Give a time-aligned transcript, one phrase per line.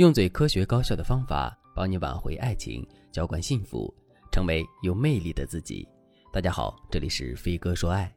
[0.00, 3.94] 用最科学高效的方法帮你挽回爱情，浇灌幸福，
[4.32, 5.86] 成为有魅力的自己。
[6.32, 8.10] 大家好，这里是飞哥说爱。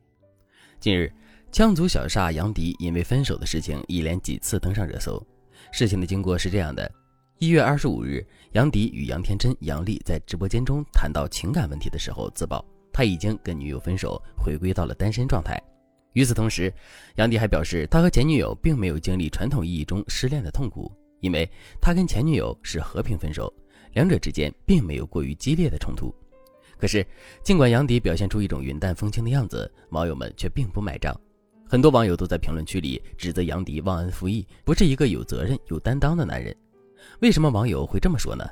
[0.80, 1.12] 近日，
[1.52, 5.22] 羌族小煞杨迪因为分手的事情一连几次登上热搜。
[5.74, 6.90] 事情的经过是这样的：
[7.38, 12.64] 一月二十五日，杨迪与杨天真、杨丽在直播间中谈到情感问题的时候，自曝
[12.94, 15.62] 他已经跟女友分手，回归到了单身状态。
[16.14, 16.74] 与此同时，
[17.16, 20.90] 杨迪还表示，他和前女友并没有经历传统意义中失恋的痛苦。
[21.24, 23.52] 因为他跟前女友是和平分手，
[23.94, 26.14] 两者之间并没有过于激烈的冲突。
[26.78, 27.06] 可是，
[27.42, 31.18] 尽管杨迪表现出一种云淡风轻的样子，网友们却并不买账。
[31.66, 36.54] 很多网友都在评论区里指责杨迪忘恩负义，不是一个有责任、有担当的男人。
[37.22, 38.46] 为什么网友会这么说呢？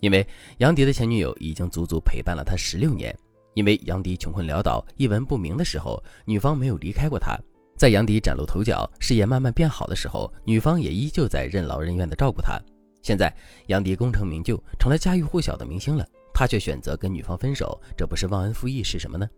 [0.00, 0.26] 因为
[0.58, 3.16] 杨迪的前女友已经足足陪伴了他十六年。
[3.54, 7.38] 因为杨迪穷困潦倒、一文不名的时候，女方没有离开过他。
[7.82, 12.56] 在杨迪崭露头角、事业慢慢变好的时候，女方也依旧在任劳任怨地照顾他。
[13.02, 13.34] 现在
[13.66, 19.28] 杨迪功成名就，成了家喻户晓的明星了，他却选择跟女方分手，这不是忘恩负义是什么呢？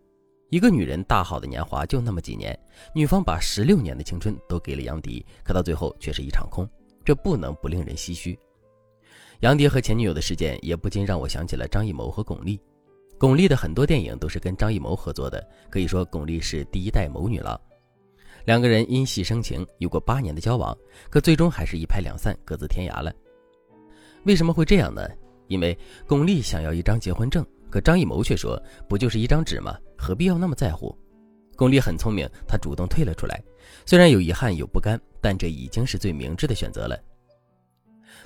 [0.50, 2.54] 一个女人大好的年华就那么几年，
[2.94, 6.68] 女方把十六年的青春都给了杨迪，可到最后却是一场空，
[7.02, 8.38] 这不能不令人唏嘘。
[9.40, 12.60] 杨迪和前女友的事件也不禁让我想起了张艺谋和巩俐。
[13.18, 17.58] 巩俐的很多电影都是跟张艺谋合作的，可以说巩俐是第一代谋女郎。
[18.44, 20.76] 两个人因戏生情，有过八年的交往，
[21.08, 23.12] 可最终还是一拍两散，各自天涯了。
[24.24, 25.06] 为什么会这样呢？
[25.48, 29.76] 因为巩俐想要一张结婚证，可张艺谋却说：“不就是一张纸吗？
[29.96, 30.96] 何必要那么在乎？”
[31.56, 33.42] 巩俐很聪明，她主动退了出来。
[33.86, 36.98] 虽然有遗憾有不甘，但这已经是最明智的选择了。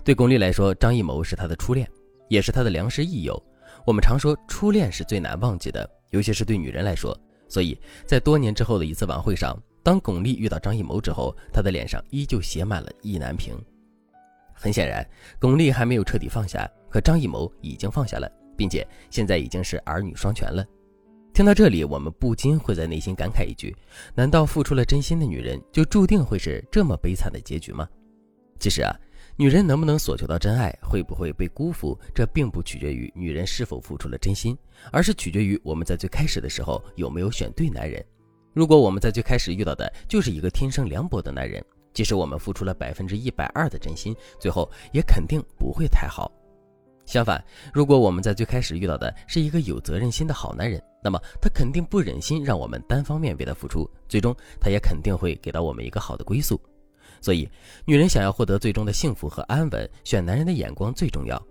[0.05, 1.89] 对巩俐来说，张艺谋是她的初恋，
[2.29, 3.41] 也是她的良师益友。
[3.85, 7.17] 我们常说，初恋是最难忘记的，尤其是对女人来说。
[7.49, 9.57] 所以在多年之后的一次晚会上。
[9.83, 13.55] 当巩俐遇到张艺谋之后，她的脸上依旧写满了意难平。
[14.53, 20.67] 很显然，巩俐还没有彻底放下，可张艺谋已经放下了，并且现在已经是儿女双全了。
[21.33, 23.77] 听到这里，我们不禁会在内心感慨一句：
[24.15, 27.89] 难道付出了真心的女人就注定会是这么悲惨的结局吗？
[28.59, 28.93] 其实啊，
[29.37, 34.59] 女人能不能索求到真爱，会不会被辜负，这并不取决于女人是否付出了真心，
[34.91, 38.05] 而是取决于我们在最开始的时候有没有选对男人。
[38.53, 46.31] 如果我们在最开始遇到的就是一个天生凉薄的男人，即使我们付出了百分之一百二的真心，最后也肯定不会太好。
[47.07, 47.43] 相反，
[47.73, 56.61] 如果我们在最开始遇到的是一个有责任心的好男人，那么他肯定不忍心让我们单方面为他付出，最终他也肯定会给到我们一个好的归宿。
[57.21, 57.49] 所以，
[57.85, 61.43] 女人想要获得最终的幸福和安稳，选男人的眼光最重要。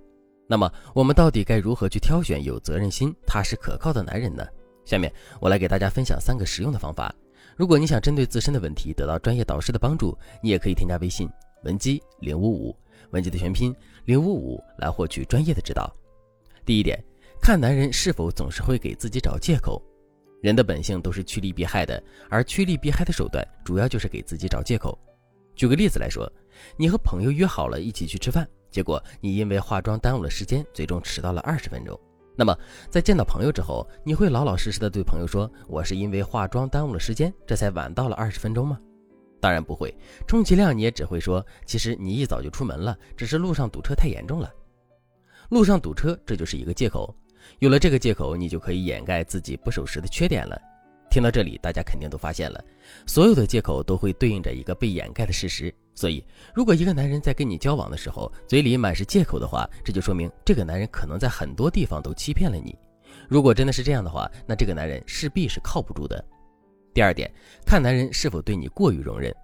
[0.48, 4.46] 那么，我们到底该如何去挑选有责任心、踏实可靠的男人呢？
[4.88, 5.12] 下面
[5.42, 7.14] 我来给大家分享三个实用的方法。
[7.58, 11.30] 如果你想针对自身的问题得到专业导师的帮助，你也可以添加微信
[11.64, 12.76] 文姬零五五，
[13.10, 13.76] 文姬的全拼
[14.06, 15.94] 零五五来获取专业的指导。
[16.66, 17.04] 第一点，
[17.42, 19.82] 看男人是否总是会给自己找借口。
[20.42, 24.98] 人的本性都是趋利避害的，而趋利避害的手段主要就是给自己找借口。
[25.54, 26.32] 举个例子来说，
[26.78, 32.00] 你和朋友约好了一起去吃饭，结果你因为化妆耽误了时间，最终迟到了二十分钟。
[32.40, 32.56] 那么，
[32.88, 38.80] 在见到朋友之后，你会老老实实的对朋友说：“我是因为化妆耽误了时间，这才晚到了二十分钟吗？”
[39.42, 39.92] 当然不会，
[40.28, 44.54] 充其量你也只会说：“其实你一早就出门了，只是路上堵车太严重了。”
[45.50, 47.12] 路上堵车，这就是一个借口。
[47.58, 50.62] 有了这个借口，你就可以掩盖自己不守时的缺点了。
[51.18, 52.64] 听到这里，大家肯定都发现了，
[53.08, 55.74] 所有的借口都会对应着一个被掩盖的事实。
[55.96, 56.24] 所以，
[56.54, 62.78] 如果一个男人在跟你交往的时候，嘴里满是借口的话，这就说明这个男人可能在很多地方都欺骗了你。
[63.28, 66.24] 如果真的是这样的话，那这个男人势必是靠不住的。
[66.94, 67.34] 第二点，
[67.66, 69.36] 看男人是否对你过于容忍。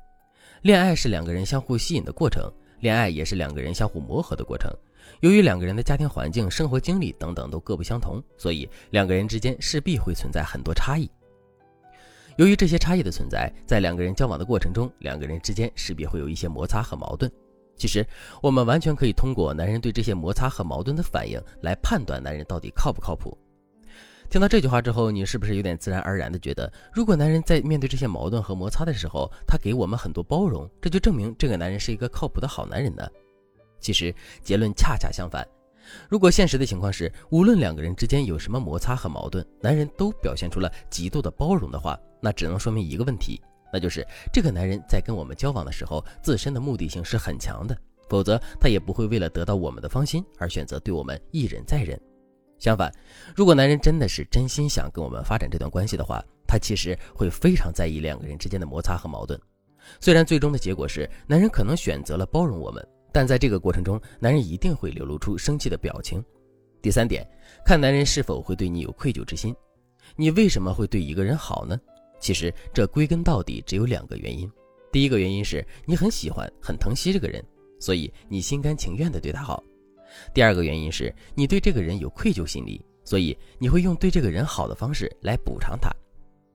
[0.61, 2.43] 恋爱是两个人相互吸引的过程，
[2.81, 4.71] 恋爱也是两个人相互磨合的过程。
[5.21, 11.09] 由于两个人的家庭环境、生活经历等等都各不相同，所以两个人之间势必会存在很多差异。
[12.37, 17.31] 由于这些差异的存在，在两个人交往的过程中，两个人之间势必会有一些摩擦和矛盾。
[17.75, 18.05] 其实，
[18.41, 23.37] 我们完全可以通过男人对这些摩擦和矛盾的反应来判断男人到底靠不靠谱。
[24.29, 33.07] 听到这句话之后，你是不是有点自然而然的觉得，如果男人在面对这些矛盾和摩擦的时候，他给我们很多包容，这就证明这个男人是一个靠谱的好男人呢？
[33.79, 35.45] 其实结论恰恰相反。
[36.09, 43.41] 如果现实的情况是，无论两个人之间有什么摩擦和矛盾，男人都表现出了极度的包容的话，那只能说明一个问题，
[43.71, 47.77] 那就是这个男人在跟我们交往的时候，自身的目的性是很强的，
[48.09, 51.99] 否则他也不会为了得到我们的芳心而选择对我们一忍再忍。
[52.59, 52.89] 相反，
[53.35, 59.37] 如果男人真的是真心想跟我们发展这段关系的话，他其实会非常在意两个人之间的摩擦和矛盾。
[59.99, 62.87] 虽然最终的结果是男人可能选择了包容我们。
[63.13, 66.21] 但在这个过程中，男人一定会流露出生气的表情。
[66.81, 67.25] 第三点，
[67.63, 69.55] 看男人是否会对你有愧疚之心。
[70.15, 71.79] 你为什么会对一个人好呢？
[72.19, 74.51] 其实这归根到底只有两个原因。
[74.91, 77.43] 第一个原因是你很喜欢、很疼惜这个人，
[77.79, 79.63] 所以你心甘情愿地对他好。
[80.33, 85.89] 第二个原因是你对这个人有愧疚心理，所以你会用对这个人好的方式来补偿他。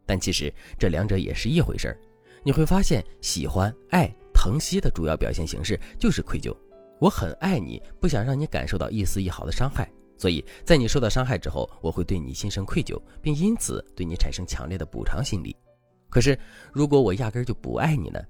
[0.04, 2.00] 但其实这两者也是一回事儿。
[2.42, 4.12] 你会发现，喜欢、爱。
[4.38, 6.56] 疼惜的主要表现形式就是愧疚。
[7.00, 15.56] 我很爱你，不想让你感受到一丝一毫的伤害，所以在你受到伤害之后，我会对你心生愧疚，并因此对你产生强烈的补偿心理。
[16.08, 16.38] 可是，
[16.72, 18.20] 如果我压根就不爱你呢？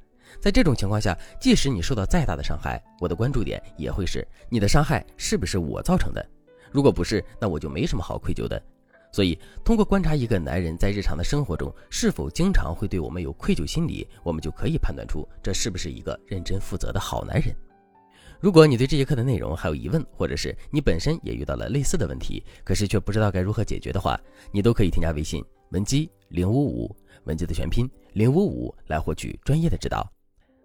[0.41, 6.27] 在这种情况下，即使你受到再大的伤害，我的关注点也会是你的伤害是不是我造成的？
[6.73, 8.63] 如果不是，那我就没什么好愧疚的。
[9.11, 17.55] 所以，通过观察一个男人在日常的生活中是否经常会对我们有愧疚心理，我们就可以判断出这是不是一个认真负责的好男人。
[18.41, 24.21] 如果你对这节课的内容还有疑问，或者是你本身也遇到了类似的问题，可是却不知道该如何解决的话，
[24.53, 30.09] 你都可以添加微信文姬零五五，文姬的全拼零五五来获取专业的指导。